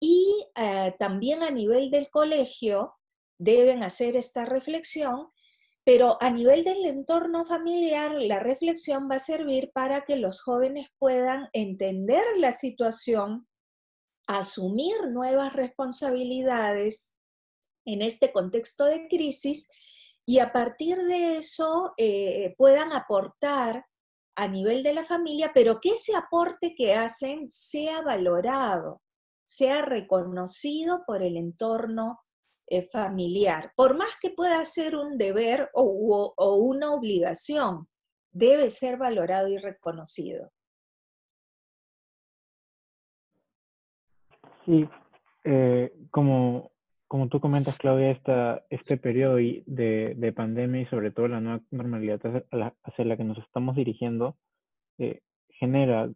Y 0.01 0.47
eh, 0.55 0.95
también 0.99 1.43
a 1.43 1.51
nivel 1.51 1.91
del 1.91 2.09
colegio 2.09 2.95
deben 3.39 3.83
hacer 3.83 4.17
esta 4.17 4.45
reflexión 4.45 5.29
pero 5.89 6.19
a 6.21 6.29
nivel 6.29 6.65
del 6.65 6.85
entorno 6.85 7.47
familiar, 7.47 8.13
la 8.13 8.39
reflexión 8.39 9.09
va 9.11 9.15
a 9.15 9.19
servir 9.19 9.71
para 9.73 10.05
que 10.05 10.17
los 10.17 10.43
jóvenes 10.43 10.91
puedan 10.99 11.49
entender 11.55 12.23
la 12.37 12.53
situación, 12.53 13.49
asumir 14.27 15.09
nuevas 15.09 15.55
responsabilidades 15.55 17.15
en 17.87 18.03
este 18.03 18.33
contexto 18.33 18.85
de 18.85 19.09
crisis 19.09 19.67
y 20.29 20.41
a 20.41 20.53
partir 20.53 20.99
de 21.05 21.39
eso 21.39 21.95
eh, 21.97 22.55
puedan 22.59 22.93
aportar 22.93 23.87
a 24.37 24.47
nivel 24.47 24.83
de 24.83 24.93
la 24.93 25.03
familia, 25.03 25.53
pero 25.55 25.81
que 25.81 25.95
ese 25.95 26.15
aporte 26.15 26.75
que 26.77 26.93
hacen 26.93 27.49
sea 27.49 28.03
valorado, 28.03 29.01
sea 29.43 29.81
reconocido 29.81 31.03
por 31.07 31.23
el 31.23 31.39
entorno 31.39 32.21
eh, 32.67 32.83
familiar, 32.93 33.73
por 33.75 33.97
más 33.97 34.19
que 34.21 34.29
pueda 34.29 34.63
ser 34.67 34.97
un 34.97 35.17
deber 35.17 35.71
o, 35.73 36.35
una 36.59 36.93
obligación, 36.93 37.89
debe 38.31 38.69
ser 38.69 38.99
valorado 38.99 39.49
y 39.49 39.57
reconocido. 39.57 40.53
Sí, 44.67 44.87
eh, 45.45 45.91
como, 46.11 46.71
como 47.09 47.29
tú 47.29 47.41
comentas, 47.41 47.79
Claudia, 47.79 48.11
esta, 48.11 48.65
este 48.69 48.99
periodo 48.99 49.37
de, 49.37 50.15
de, 50.17 50.33
pandemia 50.33 50.83
y 50.83 50.87
sobre 50.87 51.11
todo 51.11 51.27
la 51.27 51.41
nueva 51.41 51.63
normalidad 51.71 52.21
hacia 52.83 53.05
la, 53.05 53.17
que 53.17 53.25
nos 53.25 53.39
estamos 53.39 53.75
dirigiendo 53.77 54.37
eh, 54.99 55.21
genera 55.49 56.11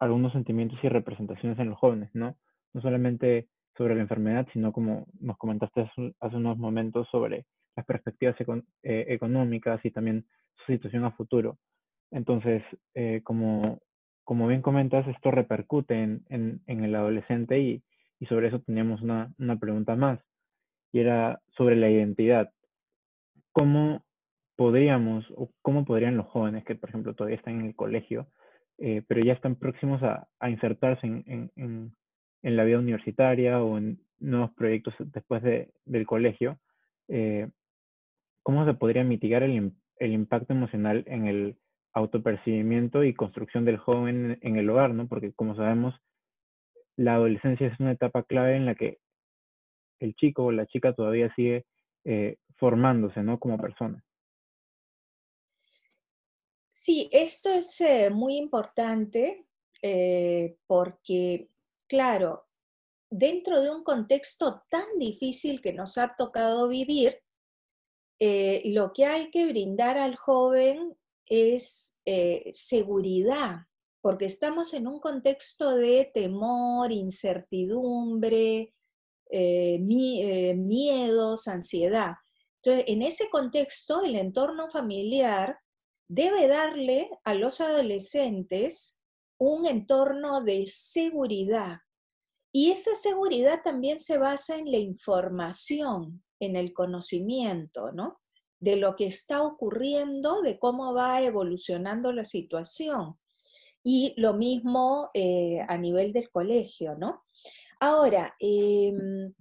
algunos 0.00 0.32
sentimientos 0.32 0.78
y 0.82 0.88
representaciones 0.88 1.58
en 1.60 1.70
los 1.70 1.78
jóvenes, 1.78 2.10
¿no? 2.12 2.36
No 2.72 2.80
solamente 2.82 3.48
sobre 3.76 3.94
la 3.94 4.02
enfermedad, 4.02 4.48
sino 4.52 4.72
como 4.72 5.06
nos 5.20 5.38
comentaste 5.38 5.82
hace, 6.20 6.36
unos 6.36 6.58
momentos 6.58 7.06
sobre 7.10 7.46
las 7.76 7.86
perspectivas 7.86 8.34
eh, 8.82 9.06
económicas 9.08 9.84
y 9.84 9.92
también 9.92 10.26
su 10.66 10.72
situación 10.72 11.04
a 11.04 11.12
futuro. 11.12 11.58
Entonces, 12.10 12.64
eh, 12.94 13.20
como, 13.22 13.80
como 14.24 14.48
bien 14.48 14.62
comentas, 14.62 15.06
esto 15.06 15.30
repercute 15.30 16.02
en, 16.02 16.24
en, 16.30 16.62
en 16.66 16.84
el 16.84 16.96
adolescente 16.96 17.60
y, 17.60 17.82
y, 18.20 18.26
sobre 18.26 18.48
eso 18.48 18.60
teníamos 18.60 19.02
una, 19.02 19.32
una 19.38 19.58
pregunta 19.58 19.96
más, 19.96 20.20
y 20.92 21.00
era 21.00 21.40
sobre 21.56 21.76
la 21.76 21.90
identidad. 21.90 22.52
¿Cómo 23.52 24.04
podríamos, 24.56 25.24
o 25.36 25.50
cómo 25.62 25.84
podrían 25.84 26.16
los 26.16 26.26
jóvenes 26.26 26.64
que, 26.64 26.74
por 26.74 26.90
ejemplo, 26.90 27.14
todavía 27.14 27.38
están 27.38 27.60
en 27.60 27.66
el 27.66 27.74
colegio, 27.74 28.28
eh, 28.78 29.02
pero 29.08 29.24
ya 29.24 29.32
están 29.32 29.56
próximos 29.56 30.02
a, 30.02 30.28
a 30.38 30.50
insertarse 30.50 31.06
en, 31.06 31.50
en, 31.56 31.92
en 32.42 32.56
la 32.56 32.64
vida 32.64 32.78
universitaria 32.78 33.62
o 33.62 33.78
en 33.78 34.00
nuevos 34.20 34.50
proyectos 34.52 34.94
después 34.98 35.42
de, 35.42 35.72
del 35.84 36.06
colegio, 36.06 36.58
eh, 37.08 37.48
¿cómo 38.42 38.64
se 38.64 38.74
podría 38.74 39.04
mitigar 39.04 39.42
el, 39.42 39.72
el, 39.96 40.12
impacto 40.12 40.52
emocional 40.52 41.04
en 41.06 41.26
el 41.26 41.56
autopercibimiento 41.92 43.02
y 43.02 43.14
construcción 43.14 43.64
del 43.64 43.78
joven 43.78 44.38
en 44.42 44.56
el 44.56 44.68
hogar? 44.70 44.94
¿no? 44.94 45.08
Porque 45.08 45.32
como 45.32 45.56
sabemos, 45.56 45.94
la 47.00 47.14
adolescencia 47.14 47.66
es 47.66 47.80
una 47.80 47.92
etapa 47.92 48.22
clave 48.22 48.56
en 48.56 48.66
la 48.66 48.74
que 48.74 48.98
el 50.00 50.14
chico 50.14 50.44
o 50.44 50.52
la 50.52 50.66
chica 50.66 50.92
todavía 50.92 51.32
sigue 51.34 51.66
eh, 52.04 52.36
formándose 52.56 53.22
¿no? 53.22 53.38
como 53.38 53.58
persona. 53.58 54.02
Sí, 56.70 57.08
esto 57.12 57.50
es 57.50 57.80
eh, 57.80 58.10
muy 58.10 58.36
importante 58.36 59.46
porque 60.66 61.48
claro, 61.90 62.46
dentro 63.10 63.60
de 63.60 63.70
un 63.70 63.82
contexto 63.82 64.62
tan 64.70 64.86
difícil 64.98 65.60
que 65.60 65.72
nos 65.72 65.98
ha 65.98 66.14
tocado 66.14 66.68
vivir, 66.68 67.20
eh, 68.20 68.62
lo 68.66 68.92
que 68.92 69.06
hay 69.06 69.30
que 69.30 69.46
brindar 69.46 69.98
al 69.98 70.14
joven 70.14 70.96
es 71.26 71.98
eh, 72.04 72.48
seguridad, 72.52 73.66
porque 74.00 74.26
estamos 74.26 74.74
en 74.74 74.86
un 74.86 75.00
contexto 75.00 75.76
de 75.76 76.10
temor, 76.12 76.90
incertidumbre, 76.90 78.74
eh, 79.30 79.78
eh, 79.78 80.54
miedos, 80.54 81.46
ansiedad. 81.46 82.14
Entonces, 82.62 82.84
en 82.88 83.02
ese 83.02 83.30
contexto, 83.30 84.02
el 84.02 84.16
entorno 84.16 84.68
familiar 84.68 85.58
debe 86.08 86.48
darle 86.48 87.08
a 87.24 87.34
los 87.34 87.60
adolescentes 87.60 89.00
un 89.38 89.66
entorno 89.66 90.42
de 90.42 90.66
seguridad. 90.66 91.78
Y 92.52 92.72
esa 92.72 92.96
seguridad 92.96 93.62
también 93.62 94.00
se 94.00 94.18
basa 94.18 94.56
en 94.56 94.70
la 94.70 94.78
información, 94.78 96.24
en 96.40 96.56
el 96.56 96.72
conocimiento, 96.72 97.92
¿no? 97.92 98.20
De 98.58 98.76
lo 98.76 98.96
que 98.96 99.06
está 99.06 99.42
ocurriendo, 99.42 100.42
de 100.42 100.58
cómo 100.58 100.92
va 100.92 101.22
evolucionando 101.22 102.12
la 102.12 102.24
situación. 102.24 103.19
Y 103.82 104.14
lo 104.16 104.34
mismo 104.34 105.10
eh, 105.14 105.64
a 105.66 105.76
nivel 105.76 106.12
del 106.12 106.30
colegio, 106.30 106.94
¿no? 106.96 107.22
Ahora, 107.80 108.34
em, 108.38 109.32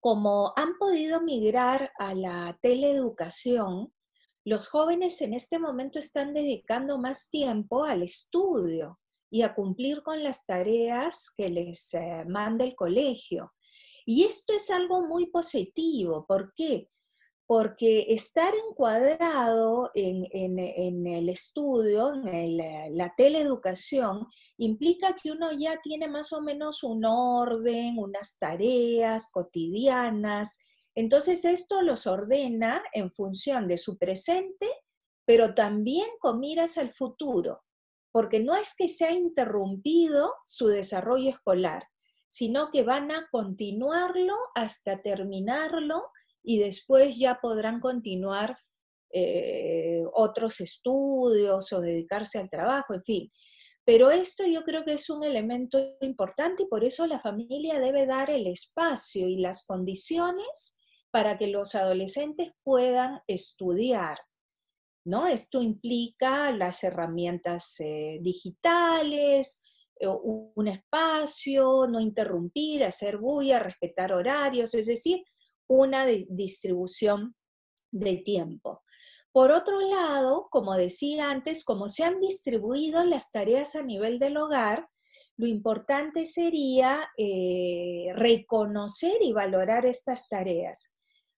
como 0.00 0.52
han 0.56 0.76
podido 0.78 1.22
migrar 1.22 1.90
a 1.98 2.14
la 2.14 2.58
teleeducación, 2.60 3.92
los 4.44 4.68
jóvenes 4.68 5.20
en 5.22 5.34
este 5.34 5.58
momento 5.58 5.98
están 5.98 6.34
dedicando 6.34 6.98
más 6.98 7.30
tiempo 7.30 7.84
al 7.84 8.02
estudio 8.02 8.98
y 9.30 9.42
a 9.42 9.54
cumplir 9.54 10.02
con 10.02 10.22
las 10.22 10.46
tareas 10.46 11.30
que 11.36 11.48
les 11.48 11.92
eh, 11.94 12.24
manda 12.26 12.64
el 12.64 12.74
colegio. 12.74 13.52
Y 14.06 14.24
esto 14.24 14.54
es 14.54 14.70
algo 14.70 15.06
muy 15.06 15.26
positivo. 15.26 16.24
¿Por 16.26 16.54
qué? 16.54 16.88
Porque 17.48 18.04
estar 18.10 18.52
encuadrado 18.68 19.90
en, 19.94 20.58
el 20.58 21.28
estudio, 21.30 22.12
en 22.26 22.58
la 22.94 23.14
teleeducación, 23.16 24.26
implica 24.58 25.16
que 25.16 25.32
uno 25.32 25.52
ya 25.52 25.80
tiene 25.82 26.08
más 26.08 26.34
o 26.34 26.42
menos 26.42 26.82
un 26.82 27.06
orden, 27.06 27.98
unas 27.98 28.38
tareas 28.38 29.30
cotidianas. 29.32 30.58
Entonces 30.94 31.46
esto 31.46 31.80
los 31.80 32.06
ordena 32.06 32.82
en 32.92 33.10
función 33.10 33.66
de 33.66 33.78
su 33.78 33.96
presente, 33.96 34.68
pero 35.24 35.54
también 35.54 36.08
con 36.20 36.40
miras 36.40 36.76
al 36.76 36.92
futuro, 36.92 37.62
porque 38.12 38.40
no 38.40 38.56
es 38.56 38.74
que 38.76 38.88
se 38.88 39.06
ha 39.06 39.12
interrumpido 39.12 40.34
su 40.44 40.66
desarrollo 40.68 41.30
escolar, 41.30 41.84
sino 42.28 42.70
que 42.70 42.82
van 42.82 43.10
a 43.10 43.26
continuarlo 43.30 44.34
hasta 44.54 45.00
terminarlo 45.00 46.10
y 46.48 46.58
después 46.60 47.18
ya 47.18 47.40
podrán 47.42 47.78
continuar 47.78 48.56
eh, 49.12 50.02
otros 50.14 50.62
estudios 50.62 51.70
o 51.74 51.82
dedicarse 51.82 52.38
al 52.38 52.48
trabajo, 52.48 52.94
en 52.94 53.02
fin. 53.02 53.32
Pero 53.84 54.10
esto 54.10 54.46
yo 54.46 54.62
creo 54.62 54.82
que 54.82 54.94
es 54.94 55.10
un 55.10 55.22
elemento 55.24 55.78
importante 56.00 56.62
y 56.62 56.66
por 56.66 56.84
eso 56.84 57.06
la 57.06 57.20
familia 57.20 57.78
debe 57.78 58.06
dar 58.06 58.30
el 58.30 58.46
espacio 58.46 59.28
y 59.28 59.36
las 59.36 59.66
condiciones 59.66 60.78
para 61.10 61.36
que 61.36 61.48
los 61.48 61.74
adolescentes 61.74 62.52
puedan 62.62 63.20
estudiar. 63.26 64.16
¿no? 65.04 65.26
Esto 65.26 65.60
implica 65.60 66.50
las 66.52 66.82
herramientas 66.82 67.78
eh, 67.80 68.20
digitales, 68.22 69.62
un 70.00 70.68
espacio, 70.68 71.86
no 71.90 72.00
interrumpir, 72.00 72.84
hacer 72.84 73.18
bulla, 73.18 73.58
respetar 73.58 74.14
horarios, 74.14 74.72
es 74.72 74.86
decir, 74.86 75.22
una 75.68 76.06
distribución 76.06 77.34
de 77.90 78.16
tiempo. 78.16 78.82
Por 79.32 79.52
otro 79.52 79.80
lado, 79.80 80.48
como 80.50 80.74
decía 80.76 81.30
antes, 81.30 81.64
como 81.64 81.88
se 81.88 82.04
han 82.04 82.20
distribuido 82.20 83.04
las 83.04 83.30
tareas 83.30 83.76
a 83.76 83.82
nivel 83.82 84.18
del 84.18 84.36
hogar, 84.36 84.88
lo 85.36 85.46
importante 85.46 86.24
sería 86.24 87.08
eh, 87.16 88.10
reconocer 88.14 89.18
y 89.20 89.32
valorar 89.32 89.86
estas 89.86 90.28
tareas. 90.28 90.92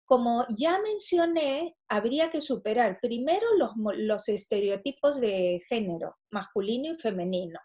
Como 0.07 0.47
ya 0.57 0.81
mencioné, 0.81 1.77
habría 1.89 2.31
que 2.31 2.41
superar 2.41 2.99
primero 3.01 3.47
los 3.77 4.29
estereotipos 4.29 5.21
de 5.21 5.61
género, 5.69 6.17
masculino 6.31 6.95
y 6.95 6.99
femenino 6.99 7.61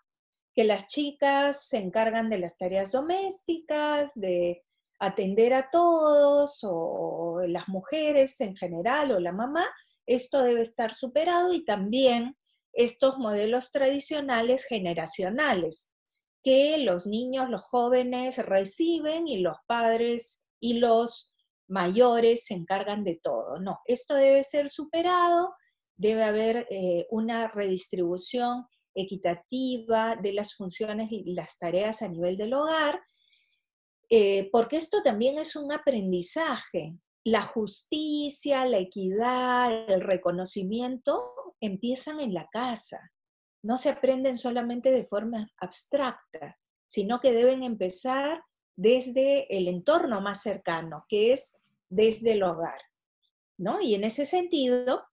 que 0.56 0.64
las 0.64 0.88
chicas 0.88 1.68
se 1.68 1.78
encargan 1.78 2.30
de 2.30 2.40
las 2.40 2.58
tareas 2.58 2.92
domésticas, 2.94 4.14
de 4.16 4.64
atender 5.00 5.54
a 5.54 5.70
todos, 5.72 6.60
o 6.64 7.42
las 7.48 7.68
mujeres 7.68 8.40
en 8.42 8.56
general, 8.56 9.12
o 9.12 9.20
la 9.20 9.32
mamá, 9.32 9.66
esto 10.06 10.42
debe 10.42 10.62
estar 10.62 10.94
superado 10.94 11.54
y 11.54 11.66
también 11.66 12.36
estos 12.74 13.18
modelos 13.18 13.72
tradicionales 13.72 14.66
generacionales 14.66 15.92
que 16.44 16.78
los 16.78 17.08
niños, 17.08 17.50
los 17.50 17.64
jóvenes 17.64 18.38
reciben 18.38 19.28
y 19.28 19.40
los 19.40 19.58
padres 19.66 20.46
y 20.60 20.76
los 20.76 21.36
mayores 21.68 22.46
se 22.46 22.54
encargan 22.54 23.04
de 23.04 23.20
todo. 23.22 23.60
No, 23.60 23.80
esto 23.86 24.14
debe 24.14 24.44
ser 24.44 24.70
superado, 24.70 25.56
debe 25.96 26.24
haber 26.24 26.68
eh, 26.70 27.08
una 27.10 27.48
redistribución 27.48 28.68
equitativa 28.94 30.16
de 30.16 30.34
las 30.34 30.54
funciones 30.54 31.12
y 31.12 31.34
las 31.34 31.58
tareas 31.58 32.02
a 32.02 32.08
nivel 32.08 32.38
del 32.38 32.54
hogar, 32.54 33.02
eh, 34.10 34.50
porque 34.52 34.78
esto 34.78 35.02
también 35.04 35.38
es 35.38 35.56
un 35.56 35.72
aprendizaje. 35.72 36.98
La 37.24 37.42
justicia, 37.42 38.66
la 38.66 38.78
equidad, 38.78 39.90
el 39.90 40.02
reconocimiento 40.02 41.34
empiezan 41.60 42.20
en 42.20 42.34
la 42.34 42.48
casa. 42.52 43.12
No 43.64 43.78
se 43.78 43.90
aprenden 43.90 44.38
solamente 44.38 44.92
de 44.92 45.06
forma 45.06 45.50
abstracta, 45.58 46.58
sino 46.88 47.20
que 47.20 47.32
deben 47.32 47.64
empezar 47.64 48.44
desde 48.76 49.56
el 49.56 49.68
entorno 49.68 50.22
más 50.22 50.42
cercano, 50.42 51.06
que 51.10 51.34
es 51.34 51.58
desde 51.90 52.34
el 52.34 52.44
hogar. 52.44 52.80
¿no? 53.58 53.82
Y 53.82 53.96
en 53.96 54.04
ese 54.04 54.26
sentido, 54.26 55.04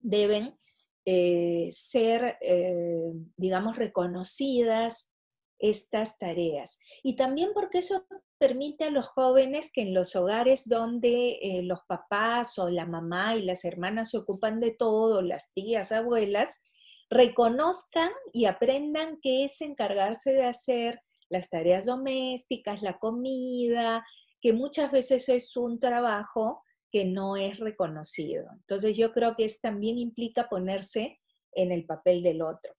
deben 0.00 0.58
eh, 1.04 1.68
ser, 1.70 2.36
eh, 2.40 3.12
digamos, 3.36 3.76
reconocidas 3.76 5.14
estas 5.58 6.18
tareas. 6.18 6.78
Y 7.02 7.16
también 7.16 7.50
porque 7.54 7.78
eso 7.78 8.06
permite 8.38 8.84
a 8.84 8.90
los 8.90 9.06
jóvenes 9.06 9.70
que 9.72 9.82
en 9.82 9.94
los 9.94 10.14
hogares 10.16 10.68
donde 10.68 11.38
eh, 11.40 11.62
los 11.62 11.80
papás 11.86 12.58
o 12.58 12.68
la 12.68 12.86
mamá 12.86 13.36
y 13.36 13.42
las 13.42 13.64
hermanas 13.64 14.10
se 14.10 14.18
ocupan 14.18 14.60
de 14.60 14.72
todo, 14.72 15.22
las 15.22 15.52
tías, 15.54 15.92
abuelas, 15.92 16.60
reconozcan 17.08 18.10
y 18.32 18.46
aprendan 18.46 19.18
qué 19.22 19.44
es 19.44 19.60
encargarse 19.60 20.32
de 20.32 20.44
hacer 20.44 21.00
las 21.28 21.50
tareas 21.50 21.86
domésticas, 21.86 22.82
la 22.82 22.98
comida, 22.98 24.04
que 24.40 24.52
muchas 24.52 24.92
veces 24.92 25.28
es 25.28 25.56
un 25.56 25.78
trabajo 25.78 26.62
que 26.90 27.04
no 27.04 27.36
es 27.36 27.58
reconocido. 27.58 28.46
Entonces 28.52 28.96
yo 28.96 29.12
creo 29.12 29.34
que 29.34 29.44
es, 29.44 29.60
también 29.60 29.98
implica 29.98 30.48
ponerse 30.48 31.18
en 31.56 31.72
el 31.72 31.84
papel 31.84 32.22
del 32.22 32.42
otro. 32.42 32.72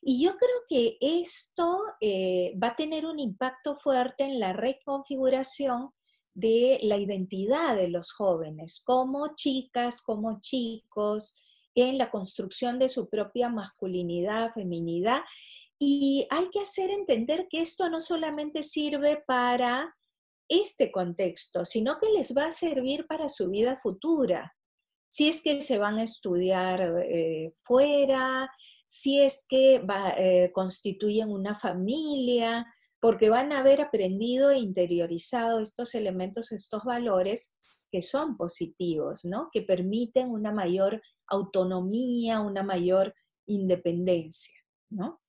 Y 0.00 0.24
yo 0.24 0.36
creo 0.36 0.62
que 0.68 0.96
esto 1.00 1.78
eh, 2.00 2.52
va 2.62 2.68
a 2.68 2.76
tener 2.76 3.06
un 3.06 3.20
impacto 3.20 3.76
fuerte 3.76 4.24
en 4.24 4.40
la 4.40 4.52
reconfiguración 4.52 5.90
de 6.34 6.80
la 6.82 6.96
identidad 6.96 7.76
de 7.76 7.88
los 7.88 8.12
jóvenes, 8.12 8.82
como 8.84 9.34
chicas, 9.36 10.02
como 10.02 10.40
chicos, 10.40 11.36
en 11.74 11.98
la 11.98 12.10
construcción 12.10 12.78
de 12.78 12.88
su 12.88 13.08
propia 13.08 13.48
masculinidad, 13.48 14.52
feminidad. 14.52 15.20
Y 15.78 16.26
hay 16.30 16.48
que 16.50 16.60
hacer 16.60 16.90
entender 16.90 17.46
que 17.50 17.60
esto 17.60 17.88
no 17.88 18.00
solamente 18.00 18.62
sirve 18.62 19.22
para 19.26 19.94
este 20.48 20.92
contexto, 20.92 21.64
sino 21.64 21.98
que 21.98 22.10
les 22.10 22.36
va 22.36 22.46
a 22.46 22.52
servir 22.52 23.06
para 23.06 23.28
su 23.28 23.48
vida 23.48 23.78
futura. 23.82 24.54
Si 25.12 25.28
es 25.28 25.42
que 25.42 25.60
se 25.60 25.76
van 25.76 25.98
a 25.98 26.04
estudiar 26.04 27.04
eh, 27.04 27.50
fuera, 27.64 28.50
si 28.86 29.20
es 29.20 29.44
que 29.46 29.84
eh, 30.16 30.50
constituyen 30.54 31.28
una 31.28 31.54
familia, 31.54 32.66
porque 32.98 33.28
van 33.28 33.52
a 33.52 33.58
haber 33.58 33.82
aprendido 33.82 34.50
e 34.50 34.58
interiorizado 34.58 35.60
estos 35.60 35.94
elementos, 35.94 36.50
estos 36.50 36.82
valores 36.84 37.54
que 37.90 38.00
son 38.00 38.38
positivos, 38.38 39.26
¿no? 39.26 39.50
Que 39.52 39.60
permiten 39.60 40.30
una 40.30 40.50
mayor 40.50 41.02
autonomía, 41.26 42.40
una 42.40 42.62
mayor 42.62 43.14
independencia, 43.46 44.58
¿no? 44.88 45.20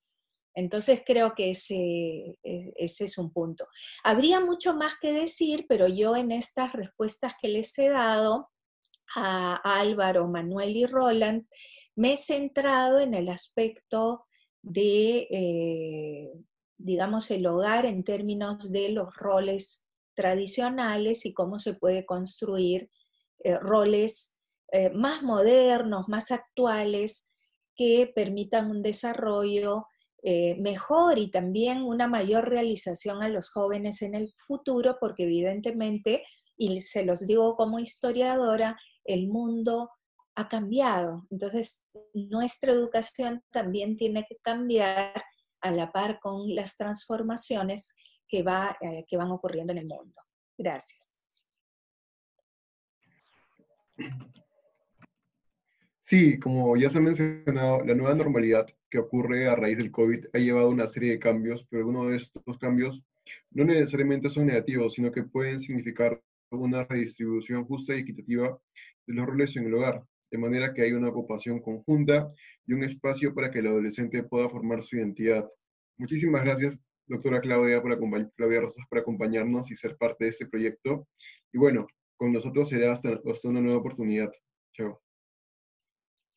Entonces 0.55 1.01
creo 1.05 1.33
que 1.35 1.49
ese, 1.49 2.39
ese, 2.41 3.03
es 3.03 3.17
un 3.17 3.33
punto. 3.33 3.65
Habría 4.05 4.39
mucho 4.39 4.75
más 4.75 4.93
que 5.01 5.11
decir, 5.11 5.65
pero 5.67 5.89
yo 5.89 6.15
en 6.15 6.31
estas 6.31 6.71
respuestas 6.71 7.33
que 7.41 7.49
les 7.49 7.77
he 7.79 7.89
dado 7.89 8.52
a 9.15 9.55
Álvaro, 9.63 10.27
Manuel 10.27 10.75
y 10.75 10.85
Roland, 10.85 11.45
me 11.95 12.13
he 12.13 12.17
centrado 12.17 12.99
en 12.99 13.13
el 13.13 13.29
aspecto 13.29 14.25
de, 14.61 15.27
eh, 15.29 16.31
digamos, 16.77 17.29
el 17.31 17.45
hogar 17.45 17.85
en 17.85 18.03
términos 18.03 18.71
de 18.71 18.89
los 18.89 19.15
roles 19.15 19.85
tradicionales 20.15 21.25
y 21.25 21.33
cómo 21.33 21.59
se 21.59 21.75
puede 21.75 22.05
construir 22.05 22.89
eh, 23.43 23.57
roles 23.59 24.37
eh, 24.71 24.89
más 24.89 25.21
modernos, 25.21 26.07
más 26.07 26.31
actuales, 26.31 27.29
que 27.75 28.11
permitan 28.13 28.69
un 28.69 28.81
desarrollo 28.81 29.87
mejor 30.25 31.17
y 31.17 31.29
también 31.29 31.81
una 31.81 32.07
mayor 32.07 32.47
realización 32.47 33.21
a 33.21 33.27
los 33.27 33.49
jóvenes 33.51 34.01
en 34.01 34.15
el 34.15 34.31
futuro, 34.37 34.95
porque 35.01 35.23
evidentemente, 35.23 36.23
y 36.55 36.79
se 36.79 37.03
los 37.03 37.27
digo 37.27 37.57
como 37.57 37.79
historiadora, 37.79 38.77
el 39.05 39.27
mundo 39.27 39.89
ha 40.35 40.47
cambiado. 40.47 41.27
Entonces, 41.29 41.87
nuestra 42.13 42.71
educación 42.71 43.41
también 43.51 43.95
tiene 43.95 44.25
que 44.27 44.37
cambiar 44.37 45.23
a 45.61 45.71
la 45.71 45.91
par 45.91 46.19
con 46.19 46.53
las 46.55 46.75
transformaciones 46.75 47.93
que, 48.27 48.43
va, 48.43 48.75
eh, 48.81 49.05
que 49.07 49.17
van 49.17 49.31
ocurriendo 49.31 49.71
en 49.73 49.79
el 49.79 49.85
mundo. 49.85 50.21
Gracias. 50.57 51.13
Sí, 56.01 56.39
como 56.39 56.75
ya 56.75 56.89
se 56.89 56.97
ha 56.97 57.01
mencionado, 57.01 57.83
la 57.85 57.95
nueva 57.95 58.15
normalidad 58.15 58.67
que 58.89 58.99
ocurre 58.99 59.47
a 59.47 59.55
raíz 59.55 59.77
del 59.77 59.91
COVID 59.91 60.25
ha 60.33 60.37
llevado 60.37 60.69
una 60.69 60.87
serie 60.87 61.11
de 61.11 61.19
cambios, 61.19 61.65
pero 61.69 61.81
algunos 61.81 62.09
de 62.09 62.17
estos 62.17 62.57
cambios 62.59 63.01
no 63.51 63.63
necesariamente 63.63 64.29
son 64.29 64.47
negativos, 64.47 64.93
sino 64.93 65.11
que 65.11 65.23
pueden 65.23 65.61
significar 65.61 66.21
una 66.61 66.83
redistribución 66.85 67.65
justa 67.65 67.95
y 67.95 67.99
equitativa 67.99 68.57
de 69.07 69.13
los 69.13 69.25
roles 69.25 69.55
en 69.55 69.67
el 69.67 69.73
hogar, 69.73 70.03
de 70.31 70.37
manera 70.37 70.73
que 70.73 70.83
hay 70.83 70.93
una 70.93 71.09
ocupación 71.09 71.59
conjunta 71.61 72.31
y 72.65 72.73
un 72.73 72.83
espacio 72.83 73.33
para 73.33 73.51
que 73.51 73.59
el 73.59 73.67
adolescente 73.67 74.23
pueda 74.23 74.49
formar 74.49 74.81
su 74.81 74.97
identidad. 74.97 75.47
Muchísimas 75.97 76.43
gracias, 76.43 76.79
doctora 77.07 77.41
Claudia, 77.41 77.81
por 77.81 77.91
Rosas, 77.99 78.85
por 78.89 78.99
acompañarnos 78.99 79.69
y 79.71 79.75
ser 79.75 79.97
parte 79.97 80.25
de 80.25 80.29
este 80.31 80.47
proyecto. 80.47 81.07
Y 81.51 81.57
bueno, 81.57 81.87
con 82.17 82.33
nosotros 82.33 82.69
será 82.69 82.93
hasta, 82.93 83.09
hasta 83.09 83.47
una 83.47 83.61
nueva 83.61 83.79
oportunidad. 83.79 84.31
Chao. 84.73 85.01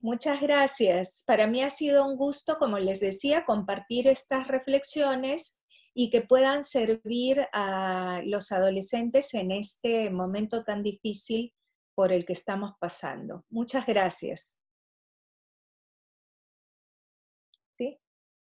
Muchas 0.00 0.40
gracias. 0.40 1.24
Para 1.26 1.46
mí 1.46 1.62
ha 1.62 1.70
sido 1.70 2.06
un 2.06 2.16
gusto, 2.16 2.58
como 2.58 2.78
les 2.78 3.00
decía, 3.00 3.44
compartir 3.44 4.08
estas 4.08 4.46
reflexiones 4.46 5.55
y 5.98 6.10
que 6.10 6.20
puedan 6.20 6.62
servir 6.62 7.48
a 7.54 8.20
los 8.26 8.52
adolescentes 8.52 9.32
en 9.32 9.50
este 9.50 10.10
momento 10.10 10.62
tan 10.62 10.82
difícil 10.82 11.54
por 11.94 12.12
el 12.12 12.26
que 12.26 12.34
estamos 12.34 12.74
pasando. 12.78 13.46
Muchas 13.48 13.86
gracias. 13.86 14.60